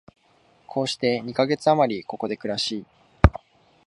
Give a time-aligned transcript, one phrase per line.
[0.65, 2.87] こうして二カ月あまり、ここで暮らし、